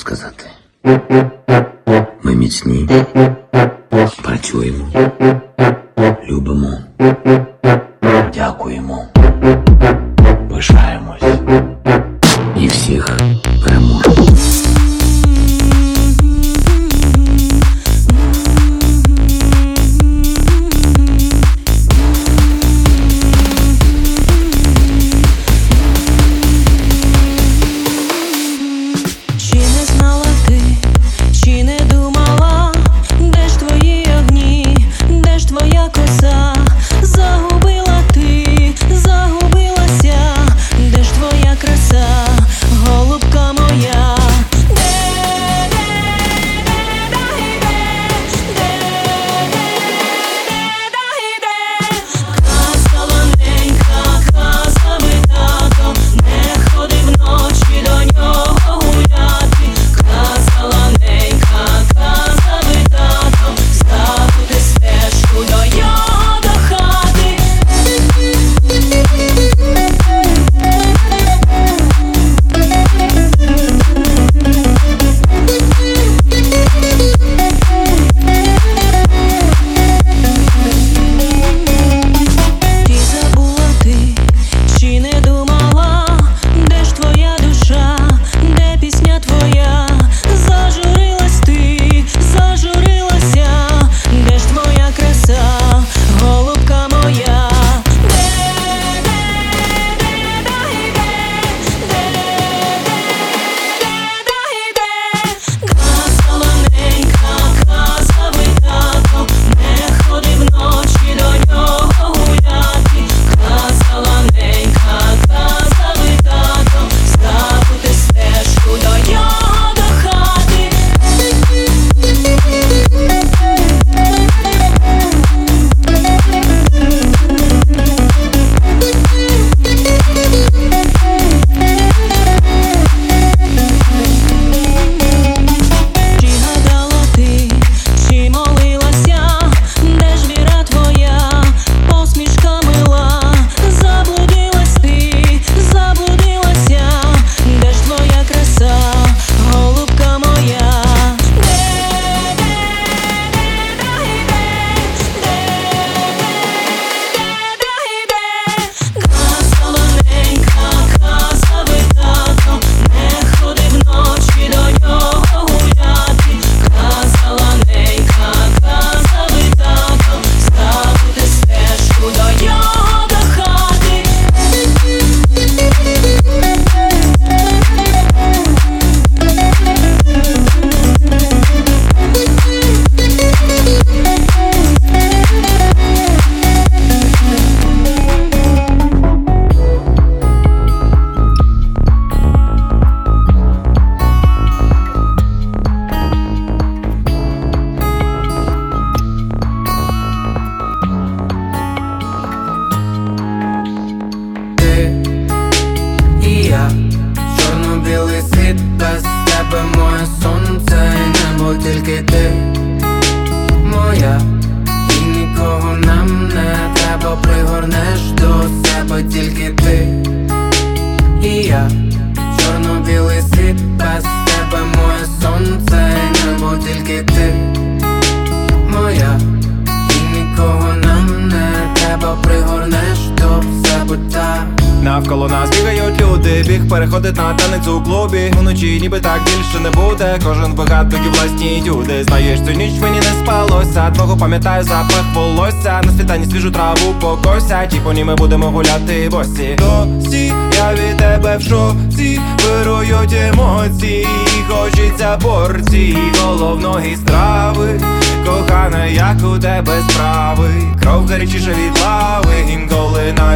[0.00, 0.44] сказати.
[2.22, 2.88] Ми міцні,
[4.22, 4.88] працюємо,
[6.28, 6.78] любимо,
[8.34, 9.04] дякуємо,
[10.50, 11.22] пишаємось
[12.56, 13.19] і всіх.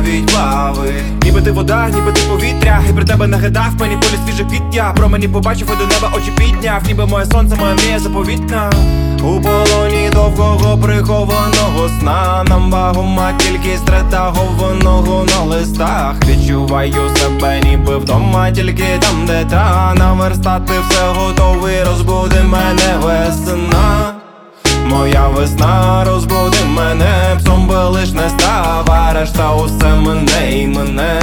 [0.04, 0.92] навіть бави
[1.22, 5.08] Ніби ти вода, ніби ти повітря, і при тебе нагадав мені полі свіже піття Про
[5.08, 8.70] мені побачив і до неба очі підняв, ніби моє сонце, моя мрія заповітна.
[9.18, 12.44] У полоні довгого прихованого сна.
[12.48, 16.14] Нам вагома тільки стратагованого на листах.
[16.28, 19.94] Відчуваю себе, ніби вдома, тільки там, де та.
[19.94, 24.03] Наверстати все готовий, розбуди мене весна
[24.94, 31.20] моя весна розбуди мене, псом би лиш не става решта усе мене і мене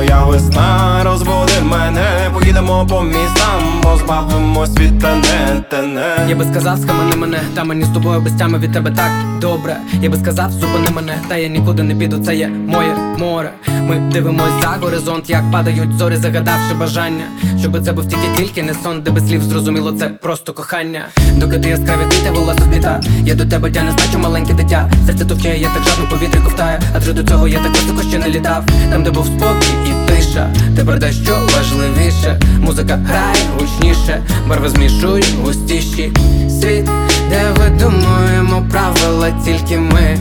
[0.00, 7.16] моя весна, розбуди мене, поїдемо по містам, позбавимось від тене, тене Я би сказав, схамани
[7.16, 9.10] мене, та мені з тобою без тями від тебе так
[9.40, 9.76] добре.
[10.02, 13.50] Я би сказав, зупини мене, та я нікуди не піду, це є моє море.
[13.80, 17.24] Ми дивимось за горизонт, як падають зорі, загадавши бажання.
[17.60, 21.04] Щоби це був тільки тільки не сон, де без слів зрозуміло, це просто кохання.
[21.36, 24.90] Доки ти яскраві квіти, волосся спліта Я до тебе тя не значу маленьке дитя.
[25.06, 28.28] Серце товчає, я так жадно повітря ковтаю, адже до цього я так високо ще не
[28.28, 28.64] літав.
[28.92, 29.89] Там, де був спокій
[30.20, 32.40] тиша, тепер дещо важливіше.
[32.60, 36.12] Музика грає гучніше, барви змішують густіші.
[36.60, 36.90] Світ,
[37.30, 40.18] де видумуємо правила тільки ми,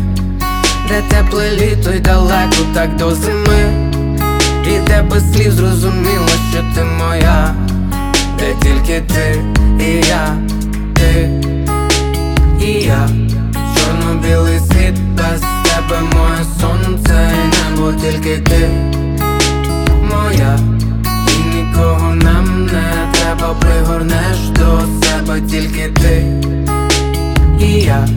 [0.90, 3.90] де тепле літо й далеко так до зими.
[4.68, 7.56] І де без слів зрозуміло, що ти моя,
[8.40, 9.44] де тільки ти
[9.80, 10.38] і я,
[10.94, 11.30] ти
[12.62, 13.10] і я,
[13.75, 17.31] чорно-білий світ без тебе моє сонце
[18.02, 18.69] тільки ти
[20.10, 20.60] моя,
[21.28, 26.40] і нікого нам не треба, пригорнеш до себе тільки ти
[27.60, 28.08] і я,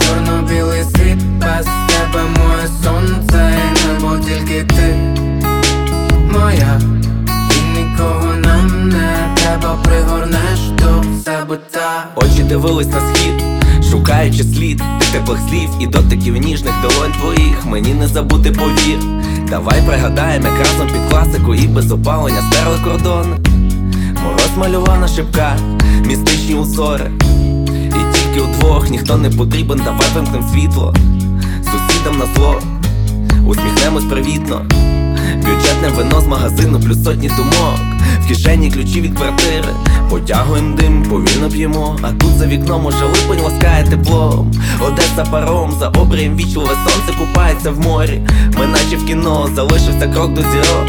[0.00, 4.96] чорно-білий світ без тебе моє сонце і небо тільки ти.
[6.32, 6.80] Моя,
[7.50, 12.06] і нікого нам не треба, пригорнеш до себе та.
[12.14, 13.42] Очі дивились на схід,
[13.94, 14.82] шукаючи слід
[15.12, 17.66] теплих слів і дотиків ніжних долонь твоїх.
[17.66, 18.98] Мені не забути повір.
[19.50, 23.36] Давай пригадаємо, як разом під класику і без опалення стерли кордони.
[24.24, 25.58] Мороз малював на шибках,
[26.04, 27.10] містичні узори.
[27.88, 30.94] І тільки удвох ніхто не потрібен, давай вимкнем світло.
[31.64, 32.60] Сусідам на зло,
[33.46, 34.62] усміхнемось привітно.
[35.36, 37.93] Бюджетне вино з магазину, плюс сотні думок.
[38.20, 39.68] В кишені ключі від квартири.
[40.10, 41.96] Потягуєм дим, повільно п'ємо.
[42.02, 44.52] А тут за вікном уже липень ласкає теплом.
[44.86, 48.20] Одеса паром, за обрієм вічливе сонце купається в морі.
[48.58, 50.86] Ми наче в кіно, залишився крок до зірок.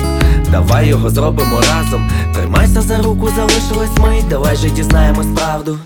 [0.52, 2.12] Давай його зробимо разом.
[2.34, 4.24] Тримайся за руку, залишились ми.
[4.30, 5.78] Давай же дізнаємось правду.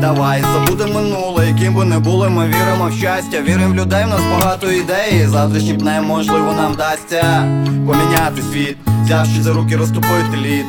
[0.00, 4.08] Давай забудемо минуле, яким би не були, ми віримо в щастя, віримо в людей, в
[4.08, 5.26] нас багато ідей.
[5.26, 7.22] Завтрашній днем, можливо, нам вдасться
[7.86, 10.64] поміняти світ, взявши за руки, розтопити лід.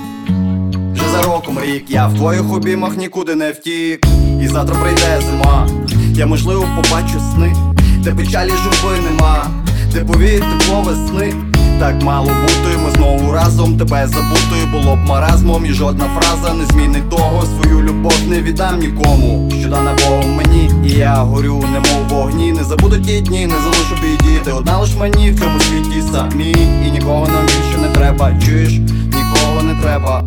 [0.94, 4.06] Вже за роком рік я в твоїх обіймах нікуди не втік.
[4.42, 5.68] І завтра прийде зима.
[6.14, 7.56] Я можливо побачу сни,
[7.98, 9.48] де печалі журби нема,
[9.94, 11.34] де повіє тепло весни.
[11.80, 16.66] Так мало бути, ми знову разом тебе забути було б маразмом, і жодна фраза не
[16.66, 17.46] змінить того.
[17.46, 22.52] Свою любов не віддам нікому, що дана Богом мені, і я горю, немов вогні.
[22.52, 24.40] Не забуду ті дні, не залишу біді.
[24.44, 26.56] Ти одна лиш мені в цьому світі самі.
[26.88, 28.32] І нікого нам більше не треба.
[28.46, 28.74] Чуєш,
[29.06, 30.24] нікого не треба,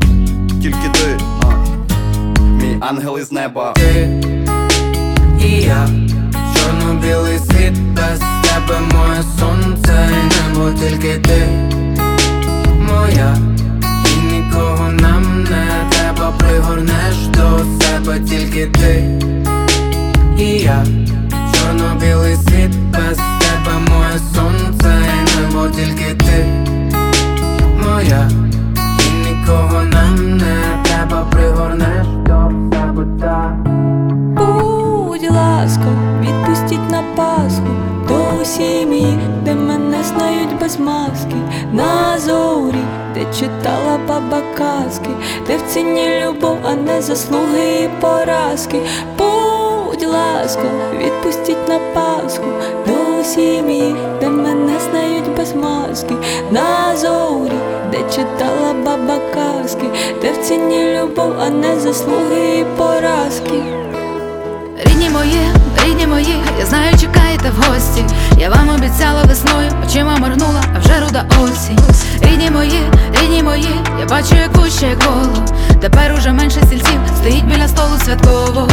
[0.62, 1.46] тільки ти, а,
[2.42, 3.72] мій ангел із неба.
[3.72, 4.22] ти
[5.44, 5.88] і я,
[6.54, 11.48] чорно-білий світ без тебе моє сонце і небо тільки ти.
[12.80, 13.36] Моя,
[14.04, 19.20] і нікого нам не треба, пригорнеш до себе тільки ти.
[20.38, 20.84] І я,
[21.52, 26.46] чорно-білий світ без тебе моє сонце і небо тільки ти.
[27.84, 28.30] Моя,
[28.76, 33.54] і нікого нам не треба, пригорнеш до себе так.
[34.34, 35.88] Будь ласка,
[36.22, 37.89] відпустіть на Пасху
[38.50, 41.36] сім'ї, де мене знають без маски,
[41.72, 45.10] на зорі, де читала баба казки,
[45.46, 48.80] де в ціні любов, а не заслуги і поразки.
[49.18, 50.64] Будь ласка,
[50.98, 52.46] відпустіть на Пасху.
[52.86, 56.14] До сім'ї, де мене знають без маски,
[56.50, 57.58] на зорі,
[57.90, 59.86] де читала баба казки,
[60.22, 63.49] де в ціні любов, а не заслуги і поразки.
[67.50, 68.04] В гості.
[68.38, 71.78] Я вам обіцяла весною, очима моргнула, а вже руда осінь.
[72.22, 72.80] Рідні мої,
[73.22, 75.46] рідні мої, я бачу, як вуще коло.
[75.80, 78.68] Тепер уже менше стільців стоїть біля столу святкового.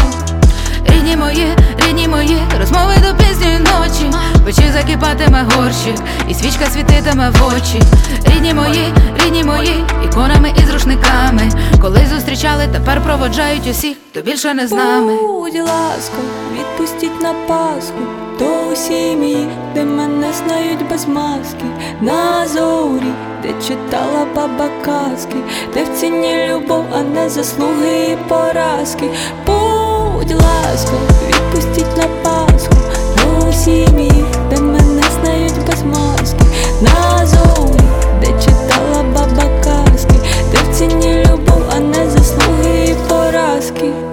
[0.89, 1.48] Рідні мої,
[1.88, 4.17] рідні мої, розмови до пізньої ночі.
[4.46, 5.96] Печі закипатиме горщик,
[6.29, 7.81] і свічка світитиме в очі.
[8.25, 8.93] Рідні мої,
[9.25, 11.51] рідні мої, іконами і з рушниками.
[11.81, 15.13] Коли зустрічали, тепер проводжають усіх, хто більше не з нами.
[15.22, 16.17] Будь ласка,
[16.53, 21.65] відпустіть на Пасху до сім'ї, де мене знають без маски,
[22.01, 23.13] на зорі,
[23.44, 25.36] де читала баба казки,
[25.74, 29.10] де в ціні любов, а не заслуги і поразки.
[29.46, 30.94] Будь ласка,
[31.27, 32.74] відпустіть на Пасху.
[33.15, 36.46] До сім'ї, де мене знають без маски,
[36.82, 37.82] на зорі,
[38.22, 40.20] де читала баба казки,
[40.51, 44.07] де в ціні любов, а не заслуги і поразки.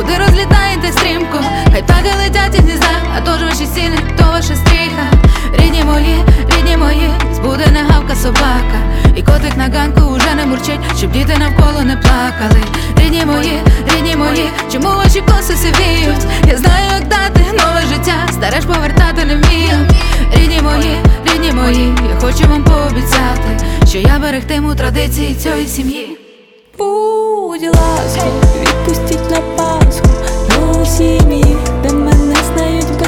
[0.00, 1.38] Куди розлітаєте стрімко?
[1.72, 5.04] Хай птахи летять із гнізда, а то ж ваші сіни, то ваша стріха.
[5.52, 6.24] Рідні мої,
[6.56, 7.10] рідні мої.
[7.32, 8.78] збудена гавка собака,
[9.16, 12.62] і котик на ганку уже не мурчить, щоб діти навколо не плакали.
[12.96, 13.60] Рідні мої,
[13.94, 16.26] рідні мої, чому ваші коси сивіють?
[16.48, 19.76] Я знаю, як дати нове життя, стареш повертати не вмію.
[20.34, 26.16] Рідні мої, рідні мої, я хочу вам пообіцяти, що я берегтиму традиції цієї сім'ї.
[27.50, 28.26] Будь ласка,
[28.60, 30.06] відпустіть на Пасху.
[30.48, 32.99] До сім'ї, де мене знають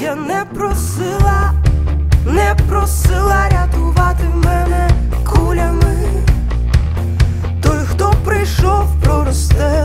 [0.00, 1.52] Я не просила,
[2.26, 4.90] не просила рятувати мене
[5.26, 5.96] кулями.
[7.62, 9.83] Той, хто прийшов, проросте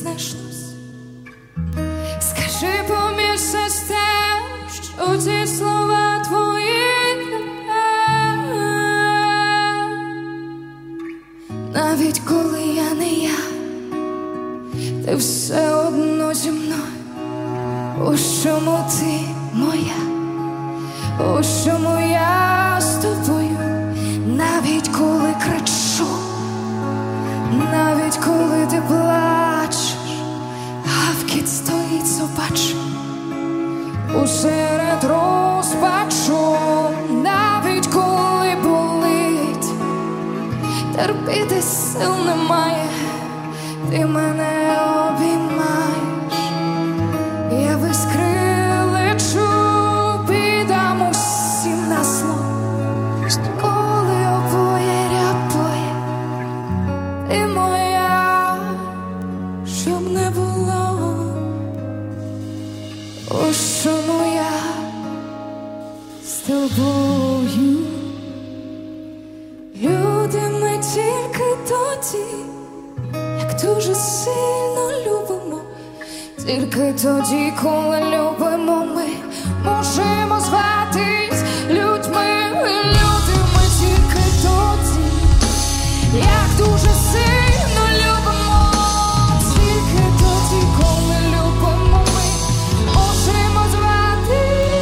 [0.00, 0.64] знайшлось.
[2.20, 4.36] Скажи поміж сестер,
[4.72, 6.70] що ці слова твої.
[11.74, 13.40] Навіть коли я не я,
[15.06, 16.80] ти все одно зі мною.
[18.00, 19.20] У чому ти
[19.54, 20.00] моя?
[21.18, 23.58] У чому я з тобою?
[24.26, 26.06] Навіть коли кричу,
[27.72, 29.39] навіть коли ти плачеш,
[32.20, 32.74] собач.
[34.22, 36.56] Усеред розпачу,
[37.10, 39.66] навіть коли болить
[40.96, 42.84] терпіти сил немає,
[43.90, 44.59] ти мене
[76.50, 79.06] тільки тоді, коли любимо, ми
[79.64, 82.26] можемо зватись людьми.
[82.86, 83.36] Люди
[83.80, 85.04] тільки тоді,
[86.18, 88.72] як дуже сильно любимо,
[89.54, 92.26] тільки тоді, коли любимо, ми
[92.94, 94.80] можемо зватись.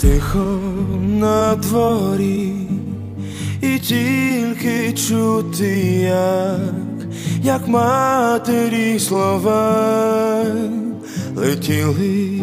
[0.00, 0.46] Тихо
[1.00, 2.52] на дворі,
[3.62, 5.68] і тільки чути,
[6.02, 6.81] як
[7.42, 10.44] як матері слова,
[11.36, 12.40] летіли,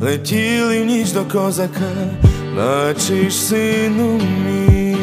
[0.00, 1.92] летіли в ніч до козака,
[2.56, 4.96] наче ж сину мій,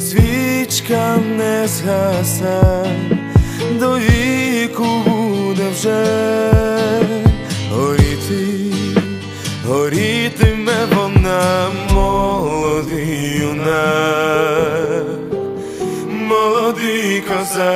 [0.00, 2.86] свічка не згаса,
[3.80, 6.04] до віку буде вже
[7.70, 8.72] горіти,
[9.66, 14.26] горітиме вона молодий юнак.
[16.28, 17.75] Молодий козак.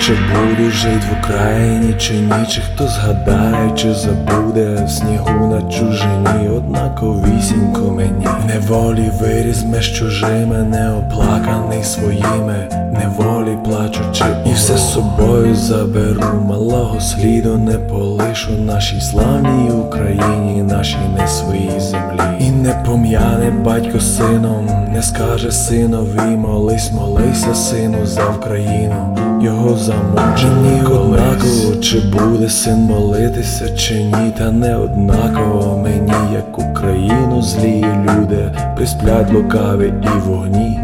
[0.09, 4.83] Чи будеш жить в Україні, чи ні, чи хто згадає, чи забуде?
[4.85, 8.27] В снігу на чужині, однаковісінько мені.
[8.47, 14.25] Неволі виріс меж чужими, неоплаканий своїми, неволі плачучи
[14.59, 22.21] все з собою заберу, малого сліду не полишу нашій славній Україні, нашій не своїй землі.
[22.39, 30.81] І не пом'яне батько сином, не скаже синові, молись, молися, сину, за Україну, його замучені
[30.81, 38.51] однаково, чи буде син молитися, чи ні, та не однаково мені, як Україну, злі люди,
[38.75, 40.79] присплять лукаві і вогні,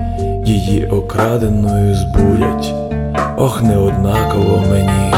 [0.45, 2.84] її окраденою збудять
[3.37, 5.13] ох, неоднаково мені.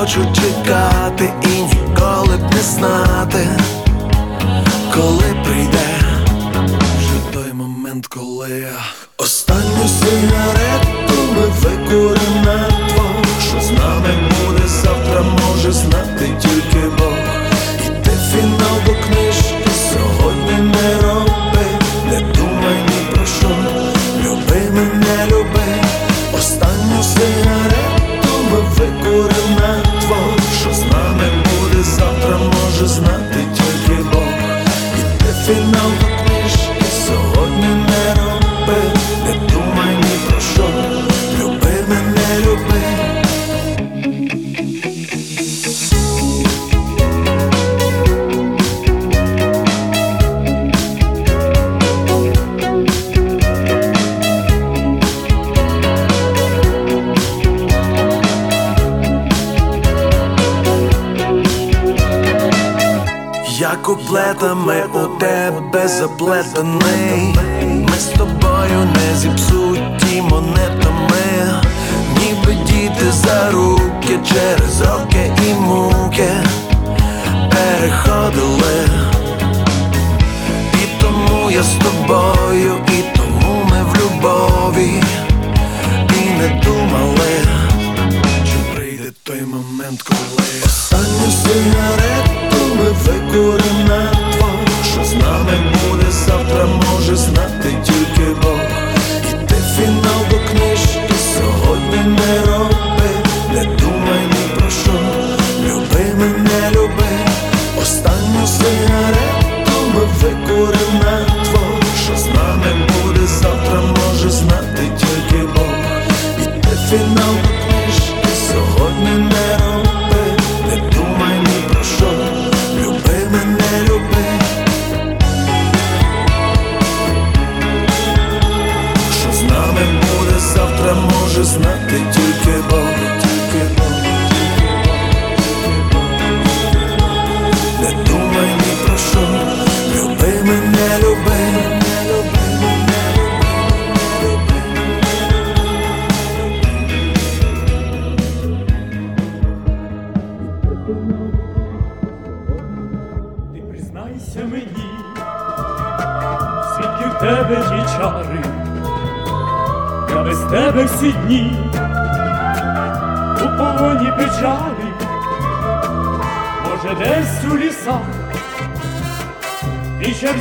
[0.00, 3.48] Хочу чекати і ніколи б не знати,
[4.94, 6.00] коли прийде
[6.98, 8.80] вже той момент, коли я
[9.16, 12.79] останню сигарету ми викуримо.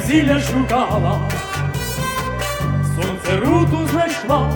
[0.10, 1.19] весілля шукала,
[2.95, 4.52] сонце руту знайшла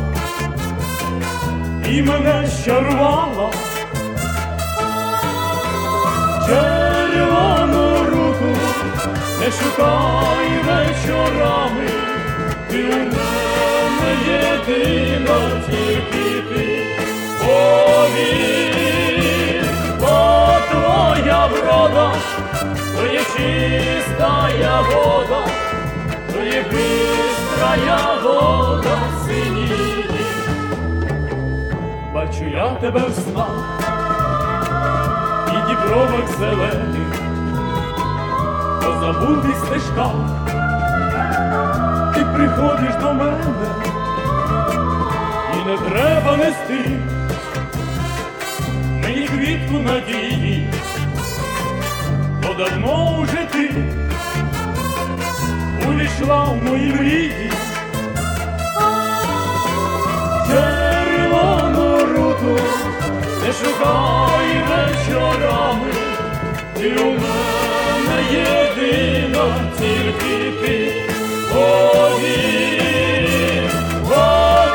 [1.89, 3.51] і мене щарувала.
[6.47, 8.55] Червону руку
[9.39, 11.89] не шукай вечорами,
[12.69, 15.37] ти у мене єдина
[15.69, 16.65] тільки ти
[17.39, 18.45] повір,
[19.99, 20.15] бо
[20.71, 22.13] твоя врода
[23.37, 25.45] чистая вода,
[26.33, 30.05] то є бистрая вода синіє.
[32.13, 33.79] Бачу я тебе в снах
[35.47, 37.13] і дібровок зелених,
[38.81, 40.13] по забутих стежках,
[42.15, 43.53] ти приходиш до мене,
[45.53, 46.91] і не треба нести
[49.01, 50.67] мені квітку надії,
[52.57, 53.69] давно уже ти
[55.87, 57.51] увійшла в мої мрії.
[60.47, 62.59] Червону руту
[63.45, 65.93] не шукай вечорами,
[66.77, 69.45] ти у мене єдина,
[69.79, 70.75] тільки ти.
[71.53, 72.83] Повір,
[74.01, 74.25] бо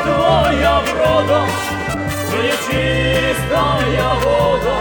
[0.03, 1.41] твоя врода,
[2.29, 4.77] твоя чистая вода,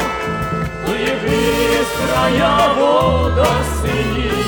[1.28, 3.46] бистрая вода
[3.82, 4.47] синіє.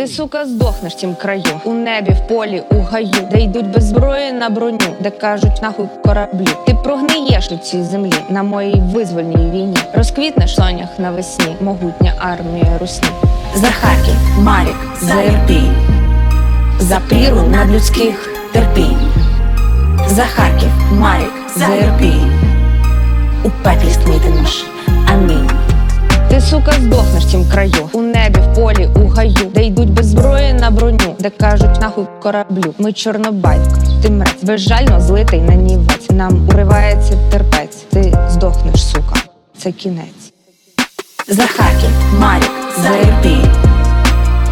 [0.00, 4.32] Ти, сука, здохнеш тім краю, у небі, в полі, у гаю, де йдуть без зброї
[4.32, 6.48] на броню, де кажуть нахуй кораблі.
[6.66, 9.76] Ти прогниєш у цій землі на моїй визвольній війні.
[9.94, 13.08] Розквітнеш сонях навесні, могутня армія русні.
[13.54, 15.74] За Харків, Марік, за Ірпінь,
[16.78, 19.12] за пріру надлюдських терпінь.
[20.08, 22.32] За Харків, Марік, за Ірпінь,
[23.44, 24.64] у пеклі стмітимеш.
[25.12, 25.50] Амінь.
[26.30, 27.90] Ти, сука, здохнеш тім краю,
[28.60, 32.74] полі, у гаю, де йдуть без зброї на броню, де кажуть нахуй кораблю.
[32.78, 36.10] Ми чорнобайка, ти мрець, безжально злитий на нівець.
[36.10, 37.76] Нам уривається терпець.
[37.92, 39.16] Ти здохнеш, сука,
[39.58, 40.32] це кінець.
[41.28, 42.50] За Харків, Марік,
[42.82, 43.50] за Ірпінь,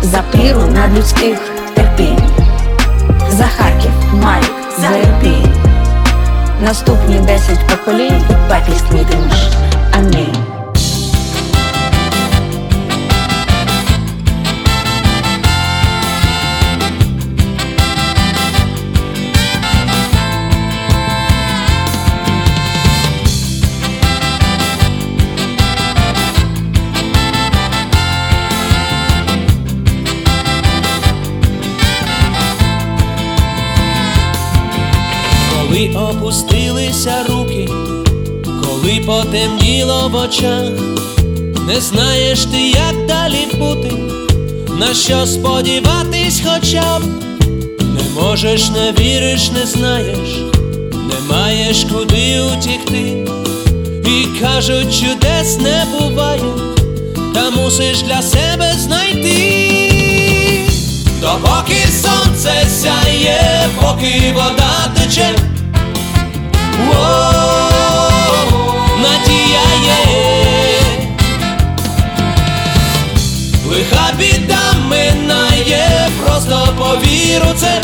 [0.02, 1.38] за пріру надлюдських
[1.74, 2.18] терпінь.
[3.30, 5.54] За Харків, Марік, за Ірпінь,
[6.64, 9.06] наступні десять поколінь у пеклі.
[9.92, 10.47] Амінь.
[39.08, 40.70] Потемніло в очах,
[41.66, 43.92] не знаєш ти, як далі бути,
[44.78, 47.02] на що сподіватись хоча б,
[47.80, 50.28] не можеш, не віриш, не знаєш,
[50.92, 53.26] не маєш куди утікти,
[54.04, 56.42] і кажуть, чудес не буває,
[57.34, 59.68] та мусиш для себе знайти.
[61.20, 65.34] Допоки сонце сяє, поки вода тече,
[73.90, 77.82] лиха біда минає, просто повір у це.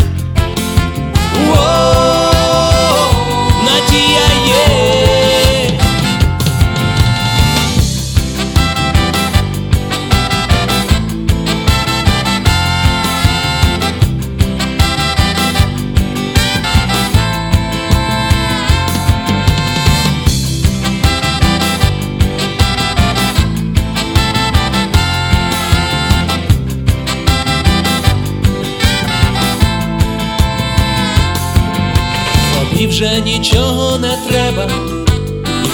[33.05, 34.69] Вже нічого не треба,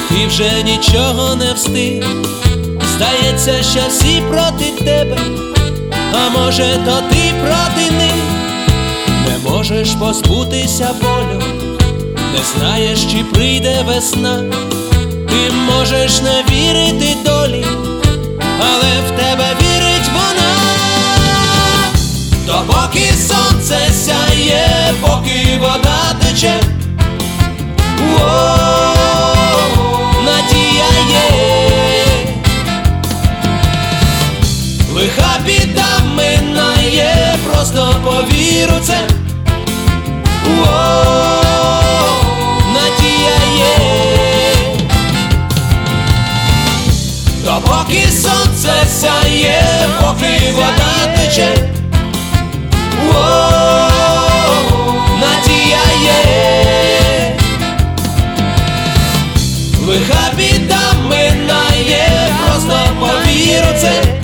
[0.09, 2.05] ти вже нічого не встиг.
[2.95, 5.17] Здається, що всі проти тебе,
[6.13, 8.25] а може, то ти проти них,
[9.29, 11.43] не можеш позбутися болю,
[12.17, 14.45] не знаєш, чи прийде весна,
[15.29, 17.67] ти можеш не вірити долі,
[18.61, 20.53] але в тебе вірить вона,
[22.47, 26.61] допоки сонце сяє, поки вода тече.
[30.25, 31.27] Надія є,
[34.95, 38.99] лиха біда минає, просто повір у це.
[47.45, 49.63] Допоки сонце сяє,
[50.01, 51.49] поки вода тече.
[55.21, 56.70] Надія є,
[63.81, 64.20] повір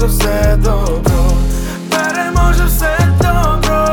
[0.00, 1.02] переможе все добро,
[1.90, 3.86] переможе все добро,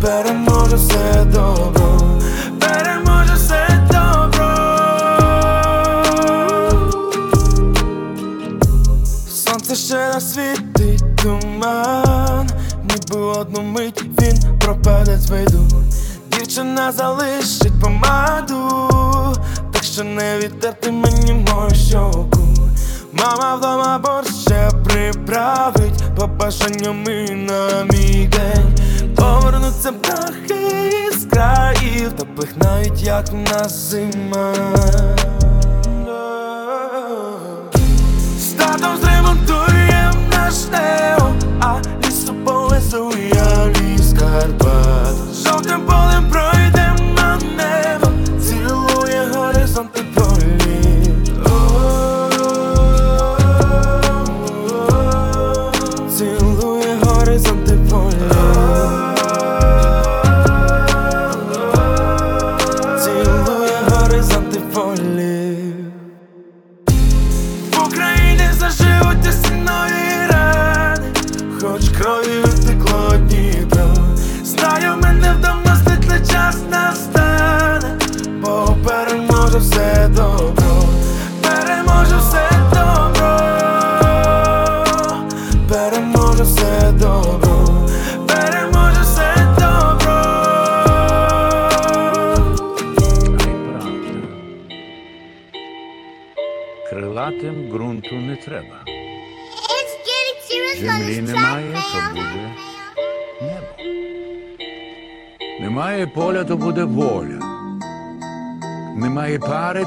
[0.00, 1.98] переможе все добро,
[2.60, 4.54] переможе все добро.
[9.28, 12.48] Сонце ще насвітить туман,
[12.84, 15.66] ніби одну мить він пропаде з виду.
[16.30, 18.80] Дівчина залишить помаду,
[19.72, 20.73] так що не вітер
[32.96, 34.54] як на зима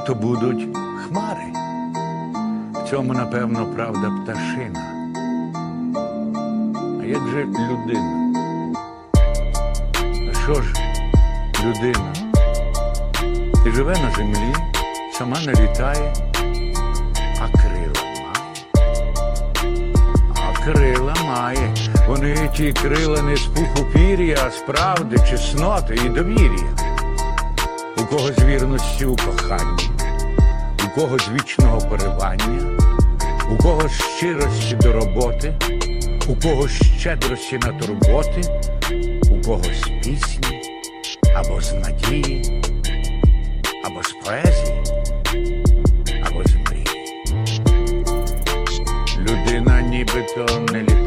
[0.08, 0.70] то будуть
[1.04, 1.54] хмари.
[2.74, 4.80] В цьому, напевно, правда пташина.
[7.02, 8.34] А як же людина?
[10.32, 10.74] А що ж
[11.66, 12.14] людина?
[13.66, 14.54] І живе на землі,
[15.14, 16.14] сама не літає,
[17.42, 18.66] а крила має.
[20.36, 21.74] А крила має.
[22.08, 26.88] Вони ті крила не з пуху пір'я, а з правди, чесноти і довір'я.
[27.98, 29.90] У когось вірності у коханні,
[30.98, 32.78] когось вічного поривання,
[33.52, 35.54] у когось щирості до роботи,
[36.28, 38.42] у когось щедрості на турботи,
[39.32, 40.62] у когось пісні
[41.36, 42.64] або з надії,
[43.86, 44.84] або з поезії,
[46.26, 46.88] або з мрії.
[49.20, 51.07] Людина нібито не літає,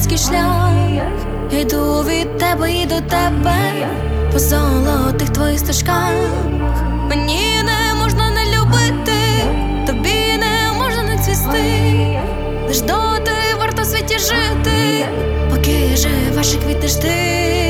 [0.00, 0.72] зорить шлях.
[1.50, 3.56] Йду від тебе і до тебе
[4.32, 6.12] по золотих твоїх стежках.
[7.08, 9.18] Мені не можна не любити,
[9.86, 12.20] тобі не можна не цвісти.
[12.68, 15.06] Лиш доти варто в світі жити,
[15.50, 17.65] поки живеш і квітнеш ти.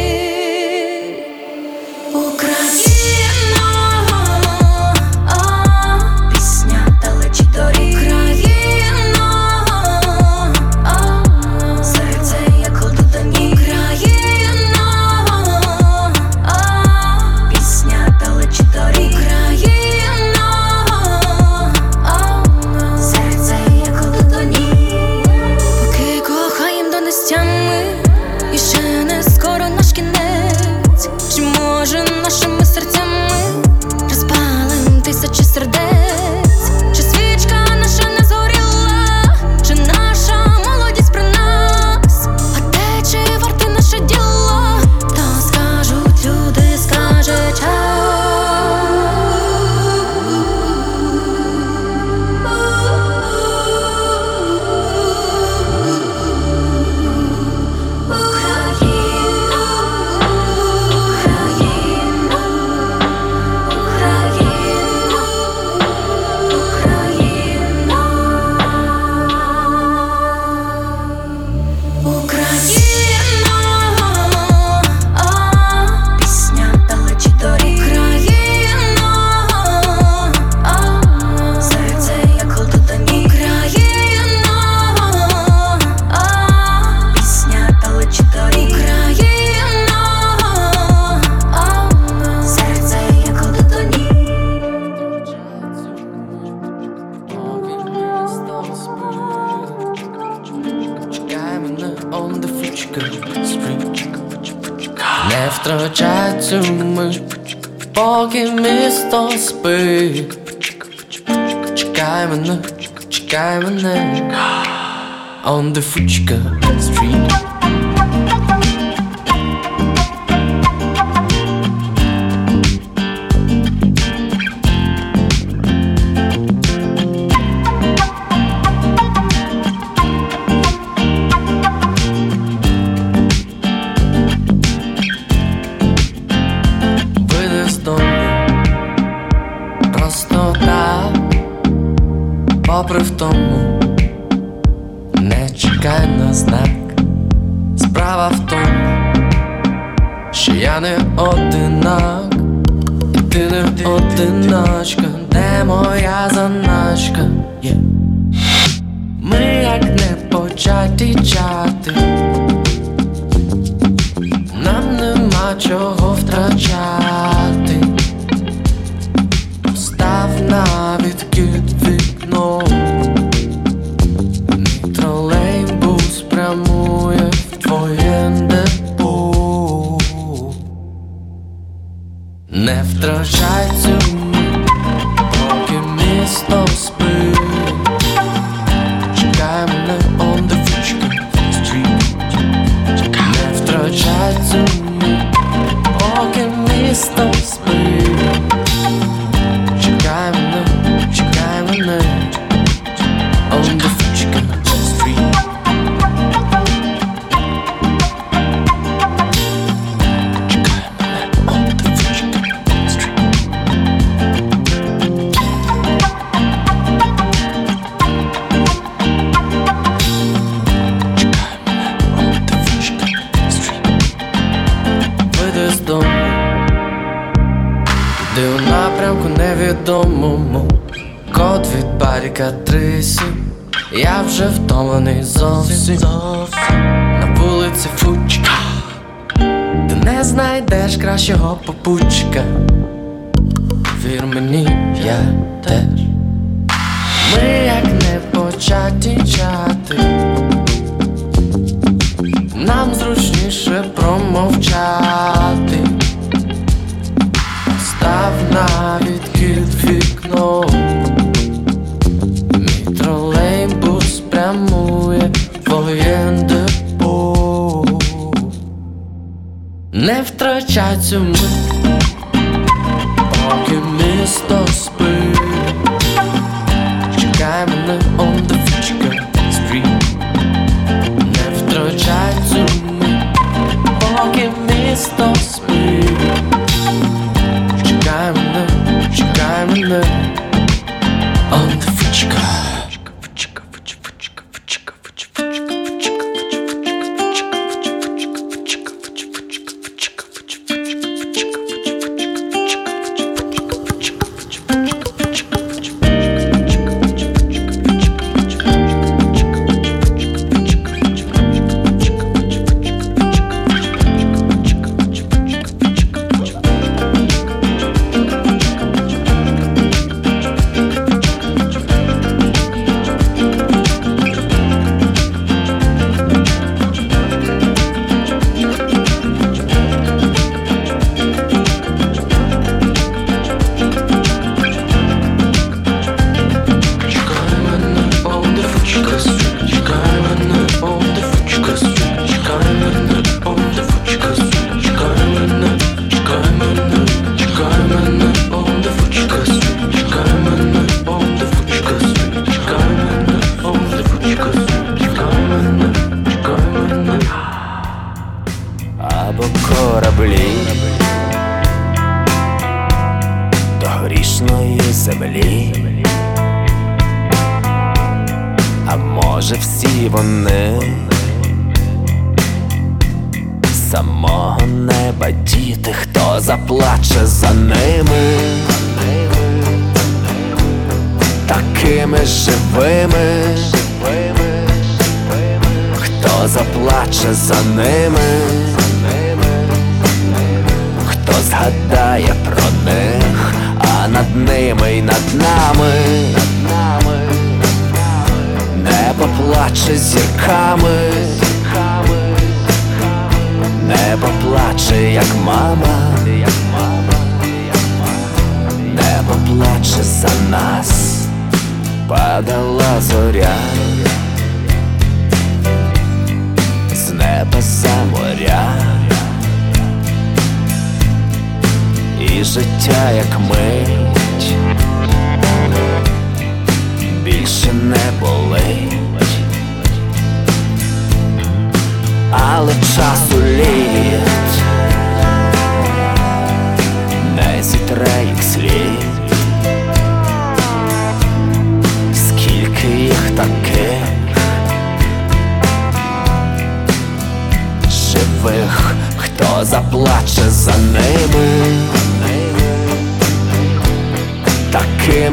[115.77, 116.56] da fresca.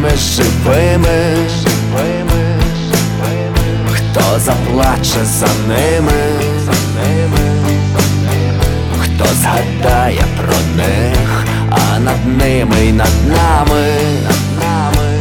[0.03, 2.59] Такими живими, живими,
[3.93, 6.11] хто заплаче за ними,
[6.65, 7.39] за ними,
[8.99, 13.95] хто згадає про них, а над ними й над нами.
[14.23, 15.19] над нами,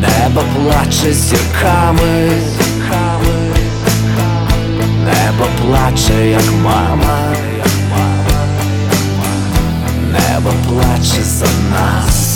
[0.00, 2.30] Небо плаче зірками,
[5.04, 7.32] небо плаче, як мама,
[10.12, 12.27] небо плаче за нас.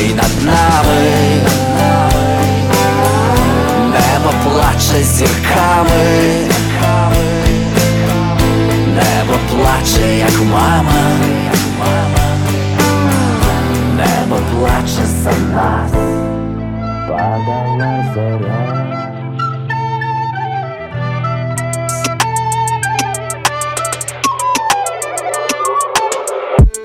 [0.00, 1.40] Над нами,
[3.90, 6.48] небо плаче зірками.
[8.94, 11.02] Небо плаче, як мама,
[13.96, 16.01] небо плаче за нас,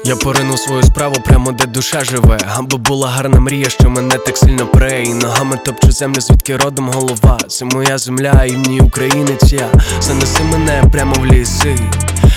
[0.07, 2.37] Я поринув свою справу прямо де душа живе.
[2.55, 7.37] Аби була гарна мрія, що мене так сильно пре ногами топчу землю, звідки родом голова.
[7.47, 9.67] Це моя земля, і мені українець я
[10.01, 11.75] Занеси мене прямо в ліси,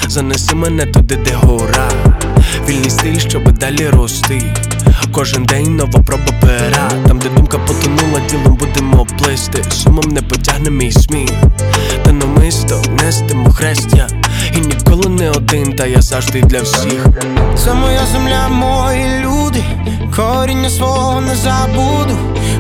[0.09, 1.91] занеси мене туди, де гора.
[2.69, 4.55] Вільний стиль, щоб далі рости.
[5.13, 9.65] Кожен день нова проба пера Там, де думка потонула, ділом будемо плисти.
[9.71, 11.31] Сумом не потягне мій сміх.
[12.05, 14.20] Та намисто нестимо хрестя.
[14.57, 17.07] І ніколи не один, та я завжди для всіх.
[17.65, 19.65] Це моя земля, мої люди,
[20.17, 22.19] коріння свого не забуду.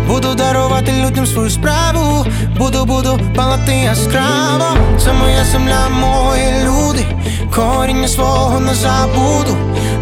[0.08, 2.26] Буду дарувати людям свою справу,
[2.58, 4.76] буду, буду палати яскраво.
[5.04, 7.06] Це моя земля, мої люди,
[7.54, 9.56] коріння свого не забуду.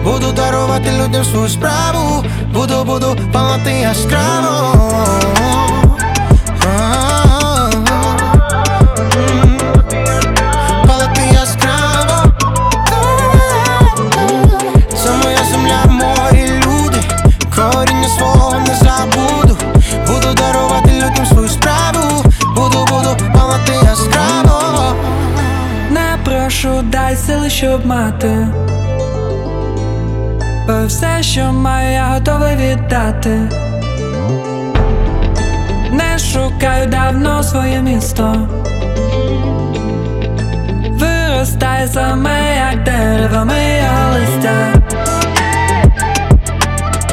[0.05, 2.25] Буду дарувати людям свою справу,
[2.55, 5.68] буду, буду палати яскраво.
[27.29, 28.49] Сили, щоб мати.
[30.67, 33.31] Бо все, що маю, я готовий віддати.
[35.91, 38.49] Не шукаю давно своє місто.
[40.91, 44.73] Виростає саме, як дерево моє листя.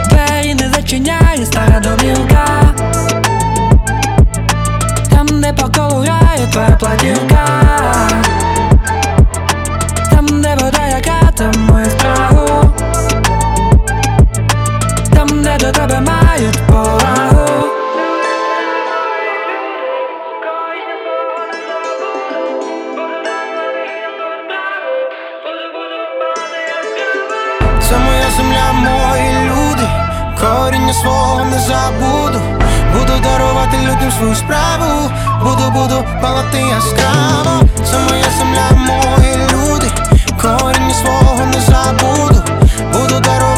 [0.09, 2.45] Двері не зачиняє стара домівка.
[5.09, 6.05] Там, де по колу
[6.51, 7.45] твоя платівка.
[10.55, 12.69] Де вода, яка там моє страху.
[15.13, 17.65] Там, де до тебе мають повагу.
[27.89, 29.87] Це моя земля, мої люди,
[30.39, 32.39] коріння свого не забуду.
[32.93, 35.11] Буду дарувати людям свою справу,
[35.43, 37.61] буду, буду палати яскраво.
[37.91, 39.74] Це моя земля, мої люди,
[40.45, 42.43] коріння свого не забуду.
[42.93, 43.54] Буду дарувати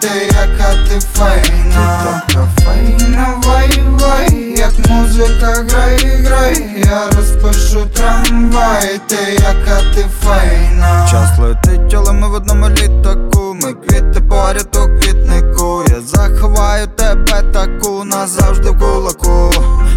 [0.00, 2.22] ти яка ти файна.
[2.26, 11.08] Така файна вай, вай, як музика грай, грай, я розпишу трамвай, ти яка ти файна.
[11.10, 13.56] Час летить, але ми в одному літаку.
[13.62, 15.84] Ми квіти поряд у квітнику.
[15.88, 19.50] Я заховаю тебе таку назавжди в кулаку.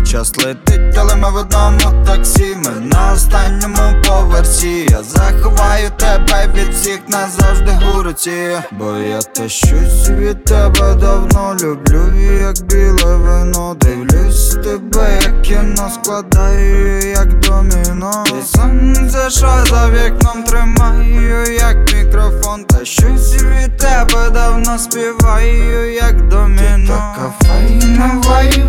[0.05, 2.55] Час летить, але ми в одному таксі.
[2.55, 4.87] Ми на останньому поверсі.
[4.89, 8.57] Я заховаю тебе від всіх назавжди у руці.
[8.71, 12.13] Бо я те щось від тебе давно люблю.
[12.41, 18.23] Як біле вино Дивлюсь тебе, як кіно складаю, як доміно.
[18.27, 22.63] І сонце, що за вікном тримаю, як мікрофон.
[22.63, 28.63] Та щось від тебе давно співаю, як доміно Така файна вай,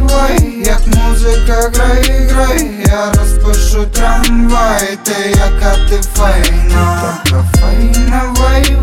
[0.65, 7.15] як музика грай, грай, я розпишу трамвай, ти яка ти файна.
[7.25, 8.77] Така файна вай,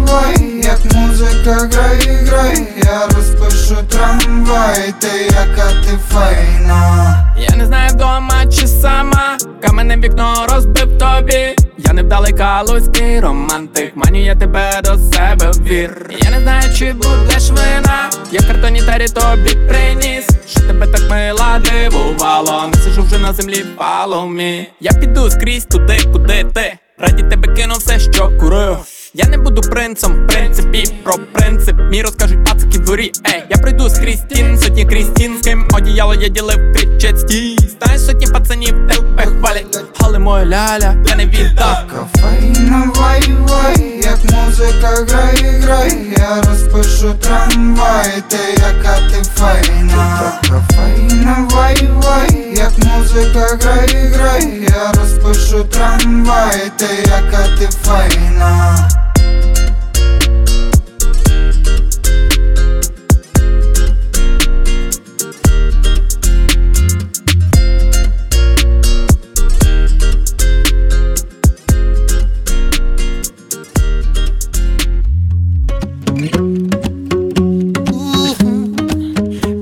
[0.64, 7.26] як музика грай, грай, я розпишу трамвай, ти яка ти файна.
[7.38, 9.38] Я не знаю вдома чи сама.
[9.62, 11.56] Каменне вікно розбив тобі.
[11.78, 13.92] Я невдалий калузький романтик.
[13.96, 16.10] Маню я тебе до себе вір.
[16.24, 18.10] Я не знаю, чи будеш вина.
[18.32, 22.68] Я в картоні тарі тобі приніс Що тебе так мила дивувало.
[22.68, 24.68] Не сижу вже на землі паломі.
[24.80, 26.78] Я піду скрізь туди, куди ти.
[26.98, 28.78] Раді тебе кину все, що курив
[29.16, 31.76] я не буду принцем, в принципі, про принцип.
[31.92, 35.68] Мій розкажуть пацики в дворі, ей Я пройду скрізь стін, сотні крізь стін З ким
[35.74, 41.26] одіяло я ділив кричать стій Знаю сотні пацанів, тебе хвалять Але моя ляля, я не
[41.26, 50.34] віддав Файна вай, вай, як музика грай, грай, я розпишу трамвай, ти яка ти файна.
[50.42, 58.90] Така файна вай, вай, як музика грай, грай, я розпишу трамвай, ти яка ти файна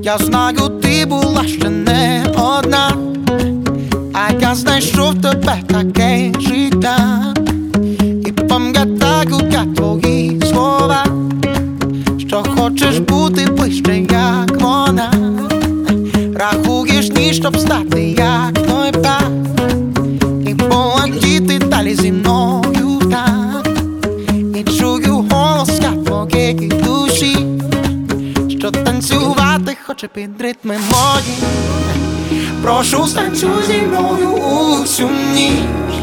[0.04, 2.96] Я знаю, ти була ще не одна,
[4.12, 7.34] а я знайшов тебе таке життя.
[8.26, 11.06] І пам'ятаю я твої слова,
[12.18, 15.12] що хочеш бути ближче, як вона.
[16.34, 18.53] Рахуєш ні, щоб стати, як
[30.24, 31.36] під ритми мої
[32.62, 35.94] Прошу станцюй зі мною усю ніч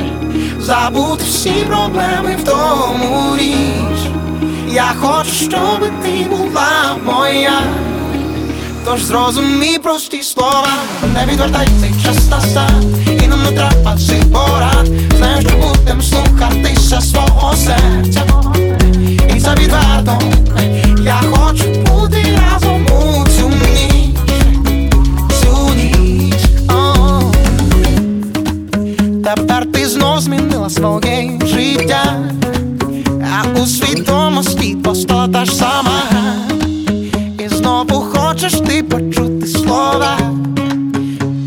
[0.60, 4.00] Забути всі проблеми в тому річ.
[4.72, 7.62] Я хочу, щоб ти була моя.
[8.86, 10.68] Тож зрозумій прості слова.
[11.14, 12.82] Не відвертай цей час настав
[13.24, 14.90] І нам не треба цих порад.
[15.18, 18.24] Знаєш, що будем слухатися свого серця.
[19.36, 20.22] І це відверто.
[21.04, 22.81] Я хочу бути разом
[30.72, 32.16] своє життя
[33.34, 36.02] А у свідомості просто та ж сама.
[37.40, 40.18] І знову хочеш ти почути слова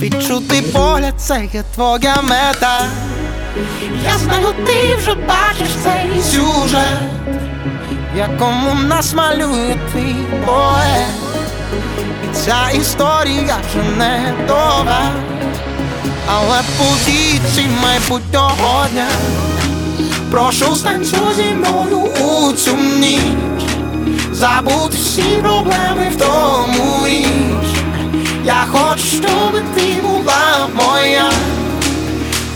[0.03, 2.81] Відчути погляд, це є твоя мета.
[4.05, 7.15] Я знаю, ти вже бачиш цей сюжет
[8.17, 10.17] якому нас малює твій
[10.47, 11.09] поет.
[12.25, 15.01] І ця історія вже не нова
[16.27, 19.09] але подійці майбутнього дня?
[20.31, 23.65] Прошу станцю зі мною у цю ніч
[24.33, 27.69] Забудь всі проблеми в тому річ.
[28.45, 31.31] Я хочу, щоб ти була моя.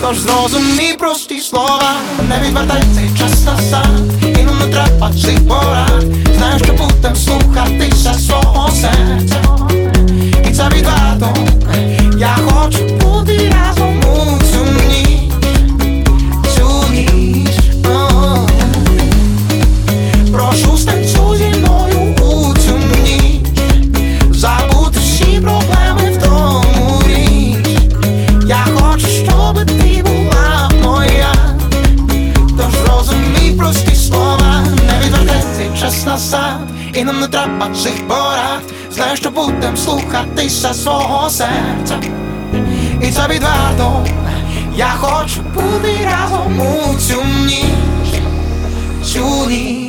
[0.00, 1.92] Тож зрозумій прості слова
[2.28, 4.00] Не відвертай цей час назад.
[4.22, 6.04] І нам не треба цих порад.
[6.36, 9.42] Знаю, що будем слухатися свого серця.
[10.50, 11.38] І це відверток.
[12.18, 12.97] Я хочу
[13.36, 14.47] dirás ao mundo.
[46.48, 48.22] Кому темнишь,
[49.14, 49.87] юный?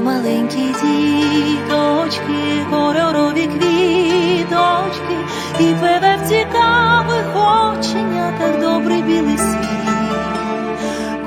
[0.00, 5.16] маленькі діточки, кольорові квіточки,
[5.60, 10.78] і певе в цікавих оченятах добрий білий світ,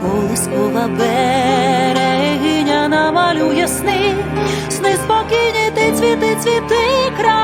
[0.02, 4.16] Колискова берегиня намалює сни,
[4.70, 7.41] сни спокійні, ти цвіти, цвіти край.